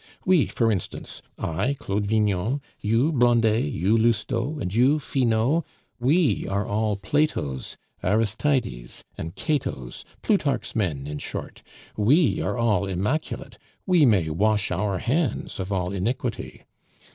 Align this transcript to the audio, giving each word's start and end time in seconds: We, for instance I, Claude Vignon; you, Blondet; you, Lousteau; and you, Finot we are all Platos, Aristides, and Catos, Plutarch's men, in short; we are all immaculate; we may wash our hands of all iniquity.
We, 0.25 0.47
for 0.47 0.71
instance 0.71 1.21
I, 1.37 1.75
Claude 1.77 2.07
Vignon; 2.07 2.59
you, 2.79 3.11
Blondet; 3.11 3.65
you, 3.71 3.95
Lousteau; 3.95 4.57
and 4.59 4.73
you, 4.73 4.97
Finot 4.97 5.63
we 5.99 6.47
are 6.47 6.65
all 6.65 6.95
Platos, 6.97 7.77
Aristides, 8.01 9.03
and 9.15 9.35
Catos, 9.35 10.03
Plutarch's 10.23 10.75
men, 10.75 11.05
in 11.05 11.19
short; 11.19 11.61
we 11.95 12.41
are 12.41 12.57
all 12.57 12.87
immaculate; 12.87 13.59
we 13.85 14.07
may 14.07 14.27
wash 14.31 14.71
our 14.71 14.97
hands 14.97 15.59
of 15.59 15.71
all 15.71 15.93
iniquity. 15.93 16.63